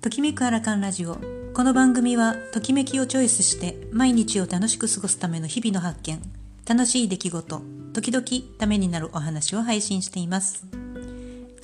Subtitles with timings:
[0.00, 1.18] ときめくアラカンラジオ。
[1.52, 6.22] この番組はときめきをチョイスして毎日を楽しく過ごすための日々の発見。
[6.68, 7.62] 楽しい出来事
[7.94, 8.24] 時々
[8.58, 10.66] ためになるお話を配信しています。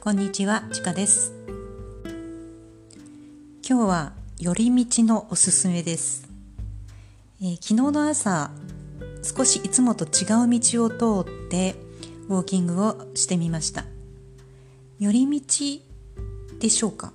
[0.00, 1.32] こんにちはちかです。
[3.66, 6.28] 今日は寄り道のおすすめです、
[7.40, 8.50] えー、昨日の朝
[9.22, 10.90] 少しいつもと違う道を
[11.24, 11.76] 通って
[12.28, 13.84] ウォーキングをしてみました。
[14.98, 17.12] 寄り道でしょうか？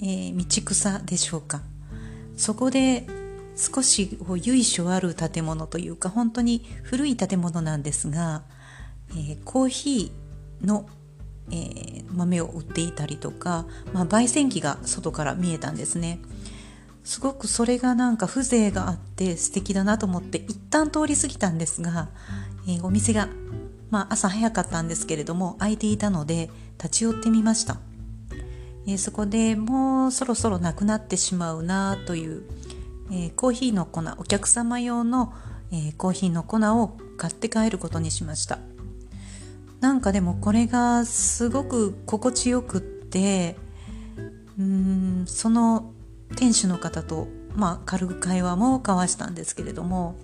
[0.00, 1.62] えー、道草でしょうか。
[2.36, 3.06] そこで
[3.56, 8.42] 少し由緒ある建物というか本当に古い建物なんですが、
[9.10, 10.88] えー、コーヒーの、
[11.50, 16.18] えー、豆を売っていたりとか、まあ、焙煎機が外から見えたんですね。
[17.04, 22.08] すごくそれがなんか風情があって素敵だなと思って一旦通り過ぎたんですが、
[22.66, 23.28] えー、お店が、
[23.90, 27.78] まあ、朝早かったんですけれども開いていたので立ち寄ってみました。
[28.86, 32.42] え、そこでもうそろそろなくなってしまうなという、
[33.12, 35.32] え、コーヒーの粉お客様用の、
[35.72, 38.58] え、コーヒーの粉を買って帰ることにしました。
[39.84, 43.54] なんかでもこれがすごく心地よくって
[44.58, 45.92] うーんその
[46.36, 50.16] 店主の方と、まあ、軽く会話も交わしたんですけれども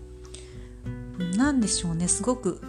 [1.36, 2.62] 何でしょうねすごく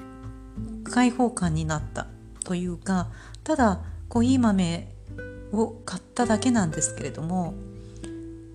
[0.83, 2.07] 開放感になった
[2.43, 3.07] というか
[3.45, 4.93] ただコーヒー豆
[5.51, 7.53] を買っただけなんですけれども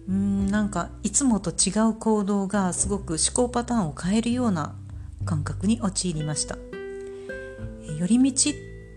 [0.09, 4.75] うんなんかいつもと違う行動がすごく思考パターンを変えるような
[5.25, 6.57] 感覚に陥りました。
[7.99, 8.55] 寄り道っ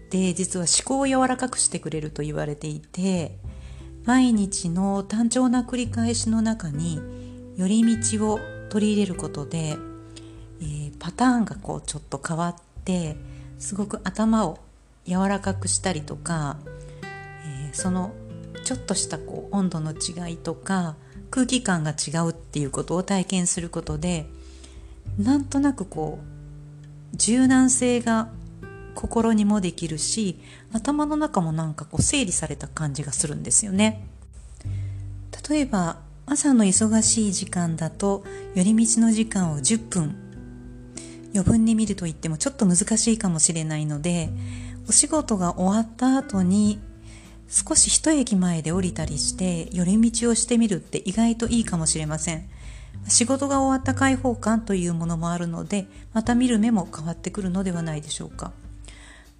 [0.09, 3.37] て実は思考を柔らかくしてくれると言われていて
[4.05, 6.99] 毎日の単調な繰り返しの中に
[7.55, 8.39] 寄り道を
[8.69, 9.77] 取り入れることで、
[10.61, 13.15] えー、パターンがこうちょっと変わって
[13.57, 14.59] すごく頭を
[15.05, 16.57] 柔らかくしたりとか
[17.73, 18.13] その
[18.63, 20.95] ちょっとしたこう温度の違いとか
[21.31, 24.27] 空気感が違うっていうことを体験することで
[25.17, 28.29] なんとなくこう柔軟性が
[28.95, 30.39] 心にもできるし
[30.73, 34.05] 頭の中もなんかこう整理された感じがするんですよね。
[35.49, 40.15] 例えば朝の忙しい時間だと寄り道の時間を10分
[41.33, 44.29] 余分に見ると言ってもちょっと難しいかもしれないので
[44.87, 46.79] お仕事が終わった後に
[47.49, 52.47] 少し一駅前で降りたりして寄り道をしてみるって意外といいかもしれません。
[53.07, 58.51] 仕事が終わった開放感というものもあるのでまた見る目も変わってくるのではないでしょうか。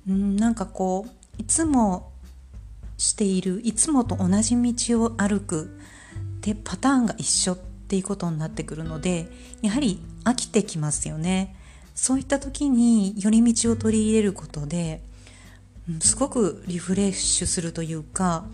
[0.08, 2.12] うんなんかこういつも
[2.98, 5.80] しているいつもと同じ道を歩く
[6.42, 9.28] でパターンが一緒っていうことになってくるので
[9.62, 11.56] やはり飽きてきますよね。
[11.96, 15.02] そういった時に寄り道を取り入れることで
[16.00, 18.46] すごくリフレッシュするというか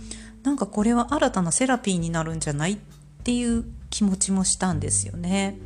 [0.43, 2.77] なんかこれは新たなセラピーになるんじゃないっ
[3.23, 5.57] ていう気持ちもしたんですよね。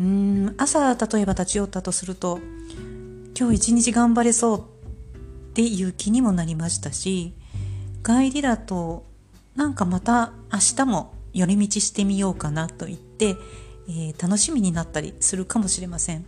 [0.00, 2.38] うん朝例えば立ち寄ったとすると
[3.38, 4.62] 今日一日頑張れそうっ
[5.54, 7.34] ていう気にもなりましたし
[8.04, 9.04] 帰りだと
[9.56, 13.36] なんかまた明日も寄り道してみようかなと言って、
[13.88, 16.24] えー、楽しみになったりするかもしれません。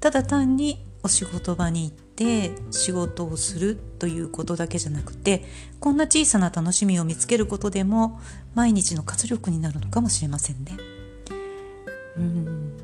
[0.00, 5.44] ただ単にお仕事場に行って仕事をするということだけじゃなくて
[5.78, 8.18] こんな小さな楽しみを見つけることでも
[8.54, 10.72] 毎日の活力になるのかもしれませんね。
[12.16, 12.76] うん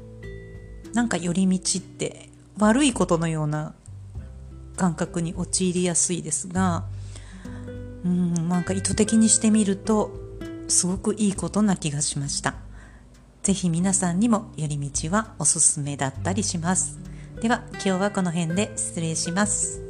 [0.92, 2.28] なんか寄り道って
[2.58, 3.74] 悪いことのような
[4.76, 6.84] 感覚に陥りやすいですが
[8.04, 10.10] うんなんか意図的にしてみると
[10.68, 12.54] すごくいいことな気がしました。
[13.42, 17.09] ぜひ皆さんにも寄り道はおすすめだったりします。
[17.40, 19.89] では今日はこの辺で失礼します。